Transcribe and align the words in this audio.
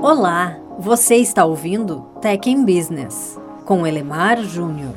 Olá, 0.00 0.56
você 0.78 1.16
está 1.16 1.44
ouvindo 1.44 2.06
Tech 2.22 2.48
in 2.48 2.64
Business 2.64 3.36
com 3.64 3.84
Elemar 3.84 4.40
Júnior. 4.44 4.94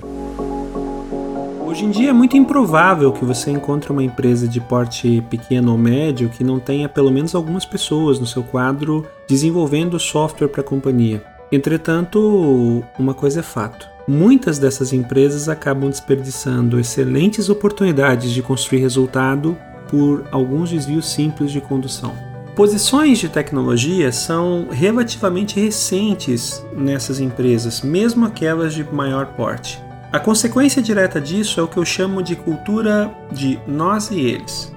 Hoje 1.65 1.85
em 1.85 1.89
dia 1.89 2.11
é 2.11 2.13
muito 2.13 2.37
improvável 2.37 3.11
que 3.11 3.25
você 3.25 3.49
encontre 3.49 3.91
uma 3.91 4.03
empresa 4.03 4.47
de 4.47 4.61
porte 4.61 5.19
pequeno 5.27 5.71
ou 5.71 5.77
médio 5.77 6.29
que 6.29 6.43
não 6.43 6.59
tenha 6.59 6.87
pelo 6.87 7.09
menos 7.09 7.33
algumas 7.33 7.65
pessoas 7.65 8.19
no 8.19 8.27
seu 8.27 8.43
quadro 8.43 9.03
desenvolvendo 9.27 9.99
software 9.99 10.49
para 10.49 10.61
a 10.61 10.65
companhia. 10.65 11.23
Entretanto, 11.51 12.83
uma 12.99 13.15
coisa 13.15 13.39
é 13.39 13.43
fato: 13.43 13.89
muitas 14.07 14.59
dessas 14.59 14.93
empresas 14.93 15.49
acabam 15.49 15.89
desperdiçando 15.89 16.79
excelentes 16.79 17.49
oportunidades 17.49 18.29
de 18.29 18.43
construir 18.43 18.81
resultado 18.81 19.57
por 19.89 20.25
alguns 20.31 20.69
desvios 20.69 21.09
simples 21.09 21.51
de 21.51 21.59
condução. 21.59 22.30
Posições 22.61 23.17
de 23.17 23.27
tecnologia 23.27 24.11
são 24.11 24.67
relativamente 24.69 25.59
recentes 25.59 26.63
nessas 26.71 27.19
empresas, 27.19 27.81
mesmo 27.81 28.23
aquelas 28.23 28.75
de 28.75 28.83
maior 28.83 29.25
porte. 29.33 29.81
A 30.11 30.19
consequência 30.19 30.79
direta 30.79 31.19
disso 31.19 31.59
é 31.59 31.63
o 31.63 31.67
que 31.67 31.77
eu 31.77 31.83
chamo 31.83 32.21
de 32.21 32.35
cultura 32.35 33.11
de 33.31 33.59
nós 33.67 34.11
e 34.11 34.19
eles. 34.19 34.71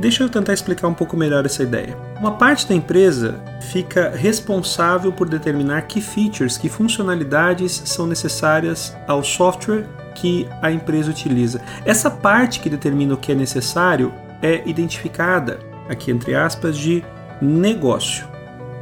Deixa 0.00 0.24
eu 0.24 0.28
tentar 0.28 0.54
explicar 0.54 0.88
um 0.88 0.92
pouco 0.92 1.16
melhor 1.16 1.46
essa 1.46 1.62
ideia. 1.62 1.96
Uma 2.18 2.32
parte 2.32 2.66
da 2.66 2.74
empresa 2.74 3.40
fica 3.70 4.10
responsável 4.10 5.12
por 5.12 5.28
determinar 5.28 5.82
que 5.82 6.00
features, 6.00 6.58
que 6.58 6.68
funcionalidades 6.68 7.80
são 7.84 8.08
necessárias 8.08 8.92
ao 9.06 9.22
software 9.22 9.86
que 10.16 10.48
a 10.60 10.72
empresa 10.72 11.12
utiliza. 11.12 11.60
Essa 11.84 12.10
parte 12.10 12.58
que 12.58 12.68
determina 12.68 13.14
o 13.14 13.16
que 13.16 13.30
é 13.30 13.36
necessário 13.36 14.12
é 14.42 14.68
identificada, 14.68 15.60
aqui 15.88 16.10
entre 16.10 16.34
aspas, 16.34 16.76
de 16.76 17.04
negócio. 17.40 18.28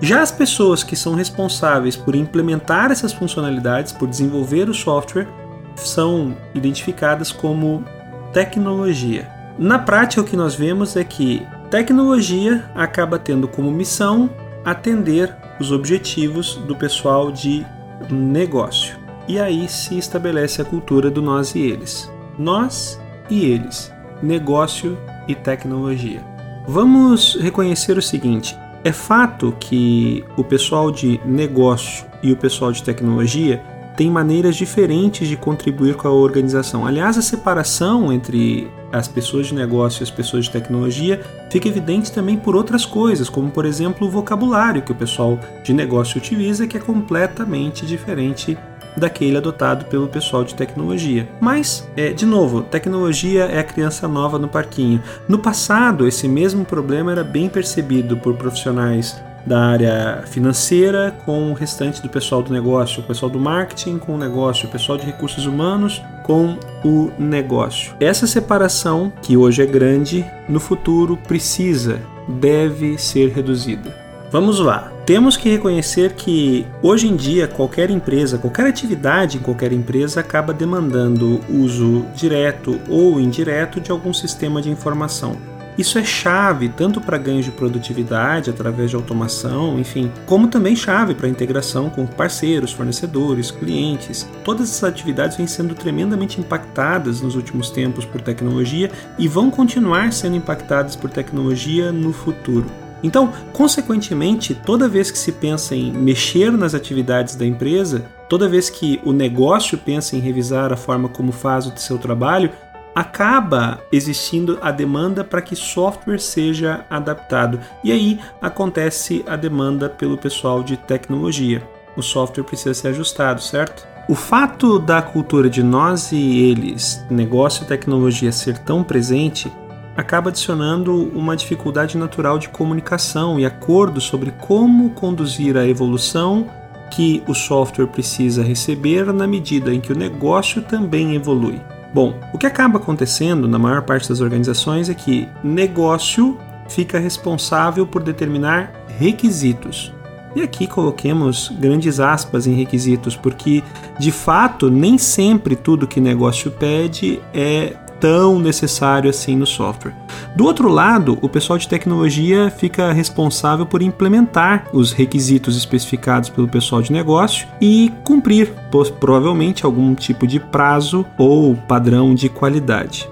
Já 0.00 0.22
as 0.22 0.30
pessoas 0.30 0.84
que 0.84 0.94
são 0.94 1.14
responsáveis 1.14 1.96
por 1.96 2.14
implementar 2.14 2.90
essas 2.90 3.12
funcionalidades, 3.12 3.92
por 3.92 4.08
desenvolver 4.08 4.68
o 4.68 4.74
software, 4.74 5.26
são 5.74 6.36
identificadas 6.54 7.32
como 7.32 7.84
tecnologia. 8.32 9.28
Na 9.58 9.78
prática, 9.78 10.22
o 10.22 10.24
que 10.24 10.36
nós 10.36 10.54
vemos 10.54 10.96
é 10.96 11.02
que 11.02 11.44
tecnologia 11.68 12.70
acaba 12.74 13.18
tendo 13.18 13.48
como 13.48 13.70
missão 13.72 14.30
atender 14.64 15.34
os 15.58 15.72
objetivos 15.72 16.54
do 16.54 16.76
pessoal 16.76 17.32
de 17.32 17.66
negócio. 18.08 18.96
E 19.26 19.38
aí 19.38 19.68
se 19.68 19.98
estabelece 19.98 20.62
a 20.62 20.64
cultura 20.64 21.10
do 21.10 21.20
nós 21.20 21.54
e 21.54 21.60
eles. 21.60 22.10
Nós 22.38 23.00
e 23.28 23.44
eles. 23.46 23.92
Negócio 24.22 24.96
e 25.26 25.34
tecnologia. 25.34 26.37
Vamos 26.70 27.34
reconhecer 27.40 27.96
o 27.96 28.02
seguinte: 28.02 28.54
é 28.84 28.92
fato 28.92 29.56
que 29.58 30.22
o 30.36 30.44
pessoal 30.44 30.90
de 30.90 31.18
negócio 31.24 32.04
e 32.22 32.30
o 32.30 32.36
pessoal 32.36 32.70
de 32.70 32.82
tecnologia 32.82 33.62
têm 33.96 34.10
maneiras 34.10 34.54
diferentes 34.54 35.26
de 35.26 35.34
contribuir 35.34 35.96
com 35.96 36.06
a 36.06 36.10
organização. 36.10 36.86
Aliás, 36.86 37.16
a 37.16 37.22
separação 37.22 38.12
entre 38.12 38.70
as 38.92 39.08
pessoas 39.08 39.46
de 39.46 39.54
negócio 39.54 40.02
e 40.02 40.04
as 40.04 40.10
pessoas 40.10 40.44
de 40.44 40.50
tecnologia 40.50 41.22
fica 41.50 41.66
evidente 41.68 42.12
também 42.12 42.36
por 42.36 42.54
outras 42.54 42.84
coisas, 42.84 43.30
como 43.30 43.50
por 43.50 43.64
exemplo 43.64 44.06
o 44.06 44.10
vocabulário 44.10 44.82
que 44.82 44.92
o 44.92 44.94
pessoal 44.94 45.40
de 45.64 45.72
negócio 45.72 46.18
utiliza, 46.18 46.66
que 46.66 46.76
é 46.76 46.80
completamente 46.80 47.86
diferente 47.86 48.58
daquele 48.98 49.36
adotado 49.36 49.84
pelo 49.86 50.08
pessoal 50.08 50.44
de 50.44 50.54
tecnologia. 50.54 51.28
Mas, 51.40 51.88
é, 51.96 52.12
de 52.12 52.26
novo, 52.26 52.62
tecnologia 52.62 53.44
é 53.44 53.58
a 53.58 53.64
criança 53.64 54.06
nova 54.08 54.38
no 54.38 54.48
parquinho. 54.48 55.02
No 55.28 55.38
passado, 55.38 56.06
esse 56.06 56.28
mesmo 56.28 56.64
problema 56.64 57.12
era 57.12 57.24
bem 57.24 57.48
percebido 57.48 58.16
por 58.16 58.34
profissionais 58.34 59.20
da 59.46 59.60
área 59.60 60.24
financeira 60.26 61.16
com 61.24 61.50
o 61.50 61.54
restante 61.54 62.02
do 62.02 62.08
pessoal 62.08 62.42
do 62.42 62.52
negócio, 62.52 63.00
o 63.00 63.06
pessoal 63.06 63.30
do 63.30 63.40
marketing 63.40 63.98
com 63.98 64.14
o 64.14 64.18
negócio, 64.18 64.68
o 64.68 64.70
pessoal 64.70 64.98
de 64.98 65.06
recursos 65.06 65.46
humanos 65.46 66.02
com 66.22 66.56
o 66.84 67.10
negócio. 67.18 67.94
Essa 67.98 68.26
separação, 68.26 69.10
que 69.22 69.36
hoje 69.36 69.62
é 69.62 69.66
grande, 69.66 70.24
no 70.48 70.60
futuro 70.60 71.16
precisa, 71.16 72.00
deve 72.28 72.98
ser 72.98 73.30
reduzida. 73.30 73.96
Vamos 74.30 74.60
lá. 74.60 74.97
Temos 75.08 75.38
que 75.38 75.48
reconhecer 75.48 76.12
que 76.12 76.66
hoje 76.82 77.08
em 77.08 77.16
dia 77.16 77.48
qualquer 77.48 77.88
empresa, 77.88 78.36
qualquer 78.36 78.66
atividade 78.66 79.38
em 79.38 79.40
qualquer 79.40 79.72
empresa 79.72 80.20
acaba 80.20 80.52
demandando 80.52 81.40
uso 81.48 82.04
direto 82.14 82.78
ou 82.90 83.18
indireto 83.18 83.80
de 83.80 83.90
algum 83.90 84.12
sistema 84.12 84.60
de 84.60 84.68
informação. 84.68 85.38
Isso 85.78 85.98
é 85.98 86.04
chave 86.04 86.68
tanto 86.68 87.00
para 87.00 87.16
ganhos 87.16 87.46
de 87.46 87.50
produtividade 87.50 88.50
através 88.50 88.90
de 88.90 88.96
automação, 88.96 89.80
enfim, 89.80 90.12
como 90.26 90.46
também 90.46 90.76
chave 90.76 91.14
para 91.14 91.26
integração 91.26 91.88
com 91.88 92.06
parceiros, 92.06 92.70
fornecedores, 92.70 93.50
clientes. 93.50 94.28
Todas 94.44 94.68
essas 94.68 94.90
atividades 94.90 95.38
vêm 95.38 95.46
sendo 95.46 95.74
tremendamente 95.74 96.38
impactadas 96.38 97.22
nos 97.22 97.34
últimos 97.34 97.70
tempos 97.70 98.04
por 98.04 98.20
tecnologia 98.20 98.90
e 99.18 99.26
vão 99.26 99.50
continuar 99.50 100.12
sendo 100.12 100.36
impactadas 100.36 100.94
por 100.94 101.08
tecnologia 101.08 101.90
no 101.90 102.12
futuro. 102.12 102.66
Então, 103.02 103.32
consequentemente, 103.52 104.54
toda 104.54 104.88
vez 104.88 105.10
que 105.10 105.18
se 105.18 105.32
pensa 105.32 105.74
em 105.74 105.92
mexer 105.92 106.50
nas 106.52 106.74
atividades 106.74 107.36
da 107.36 107.46
empresa, 107.46 108.06
toda 108.28 108.48
vez 108.48 108.68
que 108.68 109.00
o 109.04 109.12
negócio 109.12 109.78
pensa 109.78 110.16
em 110.16 110.20
revisar 110.20 110.72
a 110.72 110.76
forma 110.76 111.08
como 111.08 111.32
faz 111.32 111.66
o 111.66 111.72
seu 111.76 111.98
trabalho, 111.98 112.50
acaba 112.94 113.80
existindo 113.92 114.58
a 114.60 114.72
demanda 114.72 115.22
para 115.22 115.40
que 115.40 115.54
software 115.54 116.18
seja 116.18 116.84
adaptado. 116.90 117.60
E 117.84 117.92
aí 117.92 118.18
acontece 118.42 119.24
a 119.26 119.36
demanda 119.36 119.88
pelo 119.88 120.18
pessoal 120.18 120.64
de 120.64 120.76
tecnologia. 120.76 121.62
O 121.96 122.02
software 122.02 122.42
precisa 122.42 122.74
ser 122.74 122.88
ajustado, 122.88 123.40
certo? 123.40 123.86
O 124.08 124.14
fato 124.14 124.78
da 124.78 125.02
cultura 125.02 125.48
de 125.50 125.62
nós 125.62 126.10
e 126.12 126.40
eles, 126.50 127.04
negócio 127.10 127.62
e 127.62 127.66
tecnologia 127.66 128.32
ser 128.32 128.58
tão 128.58 128.82
presente, 128.82 129.52
acaba 129.98 130.30
adicionando 130.30 131.10
uma 131.12 131.36
dificuldade 131.36 131.98
natural 131.98 132.38
de 132.38 132.48
comunicação 132.48 133.40
e 133.40 133.44
acordo 133.44 134.00
sobre 134.00 134.30
como 134.30 134.90
conduzir 134.90 135.56
a 135.56 135.66
evolução 135.66 136.46
que 136.88 137.20
o 137.26 137.34
software 137.34 137.88
precisa 137.88 138.40
receber 138.40 139.12
na 139.12 139.26
medida 139.26 139.74
em 139.74 139.80
que 139.80 139.92
o 139.92 139.98
negócio 139.98 140.62
também 140.62 141.16
evolui. 141.16 141.60
Bom, 141.92 142.14
o 142.32 142.38
que 142.38 142.46
acaba 142.46 142.78
acontecendo 142.78 143.48
na 143.48 143.58
maior 143.58 143.82
parte 143.82 144.08
das 144.08 144.20
organizações 144.20 144.88
é 144.88 144.94
que 144.94 145.28
negócio 145.42 146.38
fica 146.68 147.00
responsável 147.00 147.84
por 147.84 148.00
determinar 148.00 148.72
requisitos. 149.00 149.92
E 150.36 150.42
aqui 150.42 150.68
coloquemos 150.68 151.50
grandes 151.58 151.98
aspas 151.98 152.46
em 152.46 152.54
requisitos, 152.54 153.16
porque 153.16 153.64
de 153.98 154.12
fato 154.12 154.70
nem 154.70 154.96
sempre 154.96 155.56
tudo 155.56 155.88
que 155.88 156.00
negócio 156.00 156.52
pede 156.52 157.20
é 157.34 157.74
tão 158.00 158.38
necessário 158.38 159.10
assim 159.10 159.36
no 159.36 159.46
software. 159.46 159.94
Do 160.34 160.44
outro 160.44 160.68
lado, 160.68 161.18
o 161.20 161.28
pessoal 161.28 161.58
de 161.58 161.68
tecnologia 161.68 162.50
fica 162.50 162.92
responsável 162.92 163.66
por 163.66 163.82
implementar 163.82 164.66
os 164.72 164.92
requisitos 164.92 165.56
especificados 165.56 166.28
pelo 166.28 166.48
pessoal 166.48 166.82
de 166.82 166.92
negócio 166.92 167.48
e 167.60 167.92
cumprir, 168.04 168.52
provavelmente, 169.00 169.64
algum 169.64 169.94
tipo 169.94 170.26
de 170.26 170.38
prazo 170.38 171.04
ou 171.16 171.54
padrão 171.54 172.14
de 172.14 172.28
qualidade. 172.28 173.08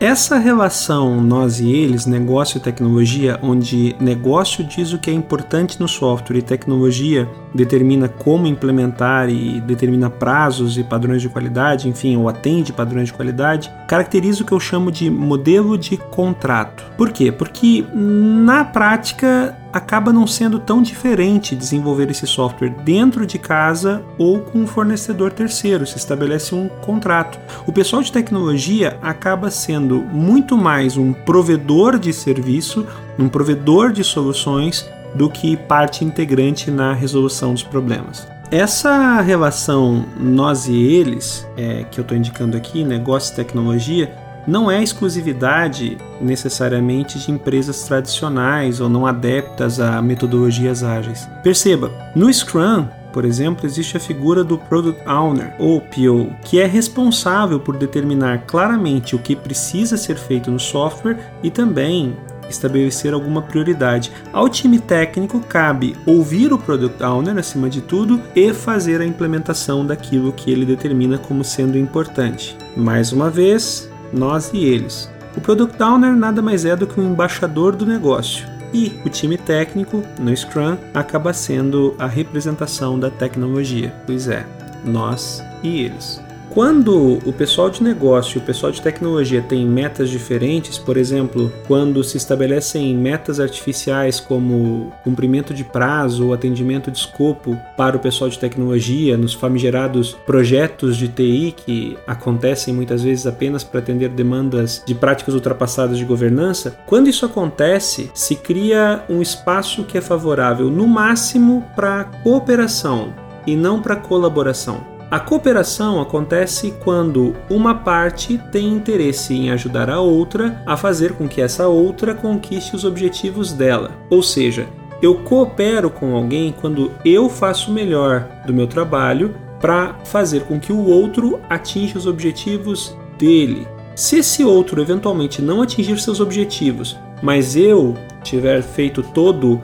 Essa 0.00 0.38
relação 0.38 1.20
nós 1.20 1.58
e 1.58 1.72
eles, 1.72 2.06
negócio 2.06 2.58
e 2.58 2.60
tecnologia, 2.60 3.36
onde 3.42 3.96
negócio 3.98 4.62
diz 4.62 4.92
o 4.92 4.98
que 4.98 5.10
é 5.10 5.12
importante 5.12 5.80
no 5.80 5.88
software 5.88 6.38
e 6.38 6.42
tecnologia 6.42 7.28
determina 7.52 8.08
como 8.08 8.46
implementar 8.46 9.28
e 9.28 9.60
determina 9.60 10.08
prazos 10.08 10.78
e 10.78 10.84
padrões 10.84 11.20
de 11.20 11.28
qualidade, 11.28 11.88
enfim, 11.88 12.16
ou 12.16 12.28
atende 12.28 12.72
padrões 12.72 13.08
de 13.08 13.12
qualidade, 13.12 13.72
caracteriza 13.88 14.44
o 14.44 14.46
que 14.46 14.52
eu 14.52 14.60
chamo 14.60 14.92
de 14.92 15.10
modelo 15.10 15.76
de 15.76 15.96
contrato. 15.96 16.84
Por 16.96 17.10
quê? 17.10 17.32
Porque 17.32 17.84
na 17.92 18.64
prática 18.64 19.56
acaba 19.72 20.12
não 20.12 20.26
sendo 20.26 20.58
tão 20.58 20.82
diferente 20.82 21.54
desenvolver 21.54 22.10
esse 22.10 22.26
software 22.26 22.70
dentro 22.84 23.26
de 23.26 23.38
casa 23.38 24.02
ou 24.16 24.40
com 24.40 24.60
um 24.60 24.66
fornecedor 24.66 25.32
terceiro, 25.32 25.86
se 25.86 25.96
estabelece 25.96 26.54
um 26.54 26.68
contrato. 26.68 27.38
O 27.66 27.72
pessoal 27.72 28.02
de 28.02 28.12
tecnologia 28.12 28.98
acaba 29.02 29.50
sendo 29.50 30.00
muito 30.00 30.56
mais 30.56 30.96
um 30.96 31.12
provedor 31.12 31.98
de 31.98 32.12
serviço, 32.12 32.86
um 33.18 33.28
provedor 33.28 33.92
de 33.92 34.02
soluções 34.02 34.88
do 35.14 35.30
que 35.30 35.56
parte 35.56 36.04
integrante 36.04 36.70
na 36.70 36.92
resolução 36.92 37.52
dos 37.52 37.62
problemas. 37.62 38.26
Essa 38.50 39.20
relação 39.20 40.06
nós 40.18 40.68
e 40.68 40.74
eles, 40.74 41.46
é, 41.54 41.84
que 41.90 42.00
eu 42.00 42.02
estou 42.02 42.16
indicando 42.16 42.56
aqui, 42.56 42.82
negócio 42.82 43.32
e 43.32 43.36
tecnologia, 43.36 44.10
não 44.46 44.70
é 44.70 44.82
exclusividade 44.82 45.98
necessariamente 46.20 47.18
de 47.18 47.30
empresas 47.30 47.82
tradicionais 47.84 48.80
ou 48.80 48.88
não 48.88 49.06
adeptas 49.06 49.80
a 49.80 50.00
metodologias 50.00 50.82
ágeis. 50.82 51.28
Perceba, 51.42 51.90
no 52.14 52.32
Scrum, 52.32 52.86
por 53.12 53.24
exemplo, 53.24 53.66
existe 53.66 53.96
a 53.96 54.00
figura 54.00 54.44
do 54.44 54.58
Product 54.58 55.02
Owner, 55.08 55.54
ou 55.58 55.80
PO, 55.80 56.32
que 56.44 56.60
é 56.60 56.66
responsável 56.66 57.58
por 57.58 57.76
determinar 57.76 58.44
claramente 58.46 59.16
o 59.16 59.18
que 59.18 59.34
precisa 59.34 59.96
ser 59.96 60.16
feito 60.16 60.50
no 60.50 60.60
software 60.60 61.18
e 61.42 61.50
também 61.50 62.16
estabelecer 62.48 63.12
alguma 63.12 63.42
prioridade. 63.42 64.10
Ao 64.32 64.48
time 64.48 64.78
técnico 64.78 65.40
cabe 65.40 65.96
ouvir 66.06 66.52
o 66.52 66.58
product 66.58 67.02
owner 67.02 67.36
acima 67.38 67.68
de 67.68 67.80
tudo 67.80 68.20
e 68.34 68.52
fazer 68.52 69.00
a 69.00 69.06
implementação 69.06 69.84
daquilo 69.84 70.32
que 70.32 70.50
ele 70.50 70.64
determina 70.64 71.18
como 71.18 71.44
sendo 71.44 71.78
importante. 71.78 72.56
Mais 72.76 73.12
uma 73.12 73.30
vez, 73.30 73.87
nós 74.12 74.50
e 74.52 74.64
eles. 74.64 75.10
O 75.36 75.40
product 75.40 75.80
owner 75.82 76.14
nada 76.16 76.42
mais 76.42 76.64
é 76.64 76.74
do 76.74 76.86
que 76.86 77.00
um 77.00 77.12
embaixador 77.12 77.76
do 77.76 77.86
negócio. 77.86 78.46
E 78.72 78.92
o 79.04 79.08
time 79.08 79.38
técnico, 79.38 80.02
no 80.18 80.36
Scrum, 80.36 80.76
acaba 80.92 81.32
sendo 81.32 81.94
a 81.98 82.06
representação 82.06 82.98
da 82.98 83.10
tecnologia. 83.10 83.94
Pois 84.06 84.28
é, 84.28 84.44
nós 84.84 85.42
e 85.62 85.82
eles. 85.82 86.20
Quando 86.58 87.20
o 87.24 87.32
pessoal 87.32 87.70
de 87.70 87.84
negócio 87.84 88.36
e 88.36 88.42
o 88.42 88.44
pessoal 88.44 88.72
de 88.72 88.82
tecnologia 88.82 89.40
tem 89.40 89.64
metas 89.64 90.10
diferentes, 90.10 90.76
por 90.76 90.96
exemplo, 90.96 91.52
quando 91.68 92.02
se 92.02 92.16
estabelecem 92.16 92.96
metas 92.96 93.38
artificiais 93.38 94.18
como 94.18 94.92
cumprimento 95.04 95.54
de 95.54 95.62
prazo 95.62 96.26
ou 96.26 96.34
atendimento 96.34 96.90
de 96.90 96.98
escopo 96.98 97.56
para 97.76 97.96
o 97.96 98.00
pessoal 98.00 98.28
de 98.28 98.40
tecnologia, 98.40 99.16
nos 99.16 99.34
famigerados 99.34 100.14
projetos 100.26 100.96
de 100.96 101.06
TI 101.06 101.54
que 101.56 101.96
acontecem 102.08 102.74
muitas 102.74 103.04
vezes 103.04 103.24
apenas 103.24 103.62
para 103.62 103.78
atender 103.78 104.08
demandas 104.08 104.82
de 104.84 104.96
práticas 104.96 105.34
ultrapassadas 105.34 105.96
de 105.96 106.04
governança, 106.04 106.76
quando 106.86 107.08
isso 107.08 107.24
acontece, 107.24 108.10
se 108.12 108.34
cria 108.34 109.04
um 109.08 109.22
espaço 109.22 109.84
que 109.84 109.96
é 109.96 110.00
favorável 110.00 110.68
no 110.68 110.88
máximo 110.88 111.64
para 111.76 112.02
cooperação 112.24 113.14
e 113.46 113.54
não 113.54 113.80
para 113.80 113.94
colaboração. 113.94 114.97
A 115.10 115.18
cooperação 115.18 116.02
acontece 116.02 116.74
quando 116.84 117.34
uma 117.48 117.74
parte 117.74 118.36
tem 118.52 118.68
interesse 118.68 119.32
em 119.34 119.50
ajudar 119.50 119.88
a 119.88 120.00
outra 120.00 120.62
a 120.66 120.76
fazer 120.76 121.14
com 121.14 121.26
que 121.26 121.40
essa 121.40 121.66
outra 121.66 122.14
conquiste 122.14 122.76
os 122.76 122.84
objetivos 122.84 123.50
dela. 123.50 123.92
Ou 124.10 124.22
seja, 124.22 124.66
eu 125.00 125.14
coopero 125.14 125.88
com 125.88 126.14
alguém 126.14 126.54
quando 126.60 126.92
eu 127.06 127.30
faço 127.30 127.70
o 127.70 127.74
melhor 127.74 128.28
do 128.46 128.52
meu 128.52 128.66
trabalho 128.66 129.34
para 129.58 129.94
fazer 130.04 130.42
com 130.42 130.60
que 130.60 130.74
o 130.74 130.86
outro 130.86 131.40
atinja 131.48 131.96
os 131.96 132.06
objetivos 132.06 132.94
dele. 133.18 133.66
Se 133.94 134.18
esse 134.18 134.44
outro 134.44 134.80
eventualmente 134.82 135.40
não 135.40 135.62
atingir 135.62 135.98
seus 135.98 136.20
objetivos, 136.20 136.98
mas 137.22 137.56
eu 137.56 137.96
tiver 138.22 138.62
feito 138.62 139.02
todo 139.02 139.54
uh, 139.54 139.62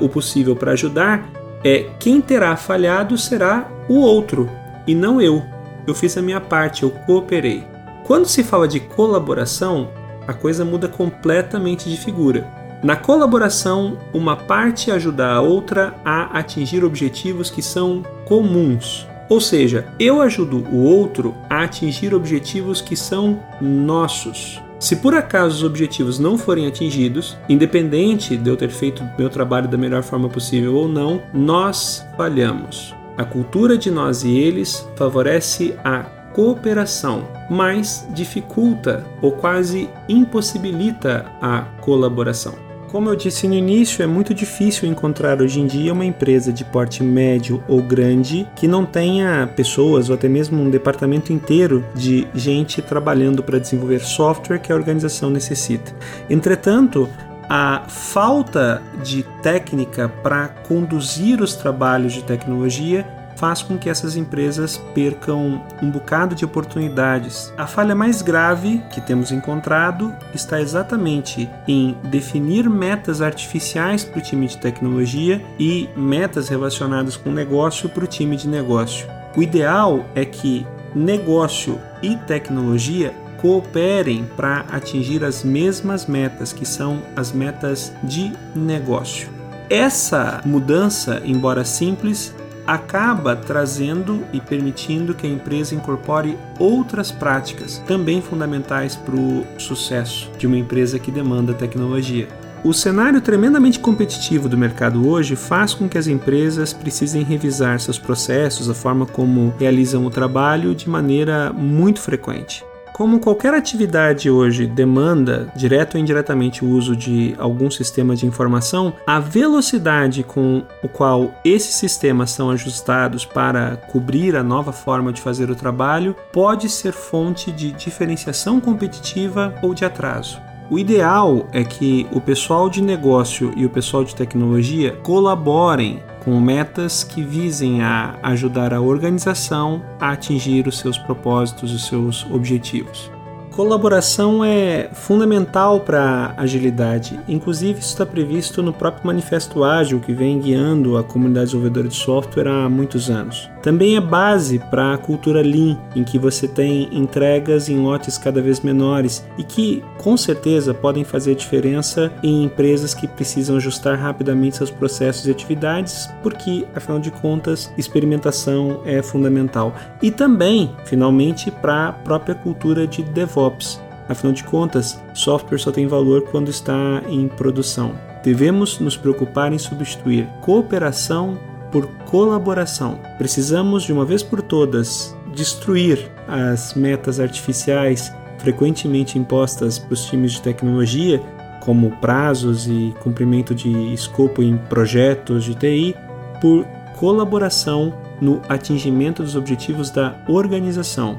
o 0.00 0.08
possível 0.08 0.56
para 0.56 0.72
ajudar, 0.72 1.30
é 1.64 1.86
quem 2.00 2.20
terá 2.20 2.56
falhado 2.56 3.16
será 3.16 3.70
o 3.88 3.94
outro, 3.94 4.50
e 4.86 4.94
não 4.94 5.20
eu. 5.20 5.42
Eu 5.86 5.94
fiz 5.94 6.16
a 6.16 6.22
minha 6.22 6.40
parte, 6.40 6.82
eu 6.82 6.90
cooperei. 6.90 7.64
Quando 8.04 8.26
se 8.26 8.42
fala 8.42 8.66
de 8.66 8.80
colaboração, 8.80 9.88
a 10.26 10.32
coisa 10.32 10.64
muda 10.64 10.88
completamente 10.88 11.88
de 11.88 11.96
figura. 11.96 12.46
Na 12.82 12.96
colaboração, 12.96 13.96
uma 14.12 14.36
parte 14.36 14.90
ajuda 14.90 15.28
a 15.28 15.40
outra 15.40 15.94
a 16.04 16.38
atingir 16.38 16.84
objetivos 16.84 17.48
que 17.48 17.62
são 17.62 18.02
comuns. 18.24 19.06
Ou 19.28 19.40
seja, 19.40 19.86
eu 19.98 20.20
ajudo 20.20 20.66
o 20.70 20.82
outro 20.82 21.34
a 21.48 21.62
atingir 21.62 22.12
objetivos 22.12 22.80
que 22.80 22.96
são 22.96 23.40
nossos. 23.60 24.60
Se 24.80 24.96
por 24.96 25.14
acaso 25.14 25.58
os 25.58 25.62
objetivos 25.62 26.18
não 26.18 26.36
forem 26.36 26.66
atingidos, 26.66 27.36
independente 27.48 28.36
de 28.36 28.50
eu 28.50 28.56
ter 28.56 28.68
feito 28.68 29.08
meu 29.16 29.30
trabalho 29.30 29.68
da 29.68 29.78
melhor 29.78 30.02
forma 30.02 30.28
possível 30.28 30.74
ou 30.74 30.88
não, 30.88 31.22
nós 31.32 32.04
falhamos. 32.16 32.92
A 33.16 33.24
cultura 33.24 33.76
de 33.76 33.90
nós 33.90 34.24
e 34.24 34.38
eles 34.38 34.88
favorece 34.96 35.74
a 35.84 36.02
cooperação, 36.32 37.28
mas 37.50 38.06
dificulta 38.14 39.04
ou 39.20 39.32
quase 39.32 39.88
impossibilita 40.08 41.26
a 41.40 41.60
colaboração. 41.80 42.54
Como 42.92 43.08
eu 43.08 43.16
disse 43.16 43.48
no 43.48 43.54
início, 43.54 44.02
é 44.02 44.06
muito 44.06 44.34
difícil 44.34 44.86
encontrar 44.86 45.40
hoje 45.40 45.58
em 45.58 45.66
dia 45.66 45.94
uma 45.94 46.04
empresa 46.04 46.52
de 46.52 46.62
porte 46.62 47.02
médio 47.02 47.64
ou 47.66 47.80
grande 47.80 48.46
que 48.54 48.68
não 48.68 48.84
tenha 48.84 49.50
pessoas 49.56 50.10
ou 50.10 50.14
até 50.14 50.28
mesmo 50.28 50.62
um 50.62 50.68
departamento 50.68 51.32
inteiro 51.32 51.82
de 51.94 52.28
gente 52.34 52.82
trabalhando 52.82 53.42
para 53.42 53.58
desenvolver 53.58 54.00
software 54.00 54.58
que 54.58 54.70
a 54.70 54.76
organização 54.76 55.30
necessita. 55.30 55.90
Entretanto, 56.28 57.08
a 57.54 57.82
falta 57.86 58.80
de 59.02 59.24
técnica 59.42 60.08
para 60.08 60.48
conduzir 60.48 61.42
os 61.42 61.54
trabalhos 61.54 62.14
de 62.14 62.24
tecnologia 62.24 63.06
faz 63.36 63.60
com 63.60 63.76
que 63.76 63.90
essas 63.90 64.16
empresas 64.16 64.78
percam 64.94 65.62
um 65.82 65.90
bocado 65.90 66.34
de 66.34 66.46
oportunidades. 66.46 67.52
A 67.58 67.66
falha 67.66 67.94
mais 67.94 68.22
grave 68.22 68.82
que 68.90 69.02
temos 69.02 69.30
encontrado 69.30 70.14
está 70.34 70.62
exatamente 70.62 71.46
em 71.68 71.94
definir 72.04 72.70
metas 72.70 73.20
artificiais 73.20 74.02
para 74.02 74.20
o 74.20 74.22
time 74.22 74.46
de 74.46 74.56
tecnologia 74.56 75.44
e 75.58 75.90
metas 75.94 76.48
relacionadas 76.48 77.18
com 77.18 77.30
negócio 77.30 77.86
para 77.90 78.04
o 78.04 78.06
time 78.06 78.34
de 78.34 78.48
negócio. 78.48 79.06
O 79.36 79.42
ideal 79.42 80.06
é 80.14 80.24
que 80.24 80.66
negócio 80.94 81.78
e 82.02 82.16
tecnologia 82.16 83.14
cooperem 83.42 84.24
para 84.36 84.64
atingir 84.70 85.24
as 85.24 85.42
mesmas 85.42 86.06
metas, 86.06 86.52
que 86.52 86.64
são 86.64 87.02
as 87.16 87.32
metas 87.32 87.92
de 88.04 88.32
negócio. 88.54 89.28
Essa 89.68 90.40
mudança, 90.46 91.20
embora 91.24 91.64
simples, 91.64 92.32
acaba 92.64 93.34
trazendo 93.34 94.24
e 94.32 94.40
permitindo 94.40 95.14
que 95.14 95.26
a 95.26 95.30
empresa 95.30 95.74
incorpore 95.74 96.38
outras 96.58 97.10
práticas 97.10 97.82
também 97.86 98.22
fundamentais 98.22 98.94
para 98.94 99.16
o 99.16 99.44
sucesso 99.58 100.30
de 100.38 100.46
uma 100.46 100.56
empresa 100.56 100.98
que 100.98 101.10
demanda 101.10 101.52
tecnologia. 101.52 102.28
O 102.62 102.72
cenário 102.72 103.20
tremendamente 103.20 103.80
competitivo 103.80 104.48
do 104.48 104.56
mercado 104.56 105.08
hoje 105.08 105.34
faz 105.34 105.74
com 105.74 105.88
que 105.88 105.98
as 105.98 106.06
empresas 106.06 106.72
precisem 106.72 107.24
revisar 107.24 107.80
seus 107.80 107.98
processos, 107.98 108.70
a 108.70 108.74
forma 108.74 109.04
como 109.04 109.52
realizam 109.58 110.06
o 110.06 110.10
trabalho 110.10 110.72
de 110.72 110.88
maneira 110.88 111.52
muito 111.52 112.00
frequente. 112.00 112.64
Como 112.92 113.20
qualquer 113.20 113.54
atividade 113.54 114.30
hoje 114.30 114.66
demanda, 114.66 115.50
direto 115.56 115.94
ou 115.94 116.00
indiretamente, 116.00 116.62
o 116.62 116.68
uso 116.68 116.94
de 116.94 117.34
algum 117.38 117.70
sistema 117.70 118.14
de 118.14 118.26
informação, 118.26 118.92
a 119.06 119.18
velocidade 119.18 120.22
com 120.22 120.62
o 120.82 120.88
qual 120.88 121.34
esses 121.42 121.74
sistemas 121.74 122.30
são 122.30 122.50
ajustados 122.50 123.24
para 123.24 123.76
cobrir 123.76 124.36
a 124.36 124.42
nova 124.42 124.72
forma 124.72 125.10
de 125.10 125.22
fazer 125.22 125.50
o 125.50 125.56
trabalho 125.56 126.14
pode 126.30 126.68
ser 126.68 126.92
fonte 126.92 127.50
de 127.50 127.72
diferenciação 127.72 128.60
competitiva 128.60 129.54
ou 129.62 129.72
de 129.72 129.86
atraso. 129.86 130.38
O 130.70 130.78
ideal 130.78 131.48
é 131.52 131.64
que 131.64 132.06
o 132.12 132.20
pessoal 132.20 132.68
de 132.68 132.82
negócio 132.82 133.52
e 133.56 133.64
o 133.64 133.70
pessoal 133.70 134.04
de 134.04 134.14
tecnologia 134.14 134.92
colaborem 135.02 136.02
com 136.24 136.40
metas 136.40 137.02
que 137.02 137.22
visem 137.22 137.82
a 137.82 138.16
ajudar 138.22 138.72
a 138.72 138.80
organização 138.80 139.82
a 140.00 140.12
atingir 140.12 140.68
os 140.68 140.78
seus 140.78 140.96
propósitos, 140.96 141.72
os 141.72 141.86
seus 141.86 142.24
objetivos. 142.30 143.10
Colaboração 143.52 144.42
é 144.42 144.88
fundamental 144.94 145.80
para 145.80 146.34
a 146.36 146.42
agilidade. 146.42 147.20
Inclusive, 147.28 147.80
isso 147.80 147.90
está 147.90 148.06
previsto 148.06 148.62
no 148.62 148.72
próprio 148.72 149.06
Manifesto 149.06 149.62
Ágil, 149.62 150.00
que 150.00 150.14
vem 150.14 150.40
guiando 150.40 150.96
a 150.96 151.04
comunidade 151.04 151.46
desenvolvedora 151.46 151.86
de 151.86 151.94
software 151.94 152.48
há 152.48 152.68
muitos 152.68 153.10
anos. 153.10 153.50
Também 153.62 153.94
é 153.94 154.00
base 154.00 154.58
para 154.58 154.94
a 154.94 154.98
cultura 154.98 155.40
Lean, 155.40 155.78
em 155.94 156.02
que 156.02 156.18
você 156.18 156.48
tem 156.48 156.88
entregas 156.90 157.68
em 157.68 157.78
lotes 157.78 158.18
cada 158.18 158.40
vez 158.42 158.60
menores 158.60 159.24
e 159.38 159.44
que, 159.44 159.84
com 159.98 160.16
certeza, 160.16 160.74
podem 160.74 161.04
fazer 161.04 161.34
diferença 161.36 162.10
em 162.22 162.42
empresas 162.44 162.94
que 162.94 163.06
precisam 163.06 163.56
ajustar 163.56 163.96
rapidamente 163.98 164.56
seus 164.56 164.70
processos 164.70 165.26
e 165.26 165.30
atividades, 165.30 166.08
porque, 166.22 166.66
afinal 166.74 166.98
de 166.98 167.10
contas, 167.10 167.72
experimentação 167.78 168.80
é 168.84 169.00
fundamental. 169.00 169.74
E 170.02 170.10
também, 170.10 170.74
finalmente, 170.84 171.50
para 171.50 171.88
a 171.88 171.92
própria 171.92 172.34
cultura 172.34 172.86
de 172.86 173.02
DevOps. 173.42 173.80
Afinal 174.08 174.32
de 174.32 174.44
contas, 174.44 175.00
software 175.14 175.58
só 175.58 175.70
tem 175.70 175.86
valor 175.86 176.22
quando 176.22 176.48
está 176.48 177.02
em 177.08 177.28
produção. 177.28 177.94
Devemos 178.22 178.78
nos 178.78 178.96
preocupar 178.96 179.52
em 179.52 179.58
substituir 179.58 180.26
cooperação 180.40 181.38
por 181.70 181.86
colaboração. 182.04 182.98
Precisamos, 183.16 183.84
de 183.84 183.92
uma 183.92 184.04
vez 184.04 184.22
por 184.22 184.42
todas, 184.42 185.16
destruir 185.34 186.10
as 186.28 186.74
metas 186.74 187.18
artificiais 187.18 188.12
frequentemente 188.38 189.18
impostas 189.18 189.78
para 189.78 189.94
os 189.94 190.04
times 190.04 190.32
de 190.32 190.42
tecnologia, 190.42 191.20
como 191.60 191.92
prazos 191.98 192.66
e 192.66 192.92
cumprimento 193.00 193.54
de 193.54 193.94
escopo 193.94 194.42
em 194.42 194.56
projetos 194.56 195.44
de 195.44 195.54
TI, 195.54 195.96
por 196.40 196.66
colaboração 196.98 197.94
no 198.20 198.42
atingimento 198.48 199.22
dos 199.22 199.36
objetivos 199.36 199.90
da 199.90 200.16
organização, 200.28 201.18